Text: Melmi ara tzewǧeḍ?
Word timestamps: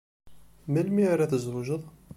Melmi 0.71 1.03
ara 1.13 1.25
tzewǧeḍ? 1.31 1.81